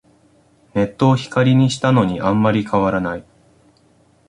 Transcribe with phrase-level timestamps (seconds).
[0.73, 3.25] ネットを光にしたのにあんまり変わらない